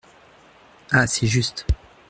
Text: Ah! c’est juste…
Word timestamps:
Ah! 0.89 1.05
c’est 1.05 1.27
juste… 1.27 1.67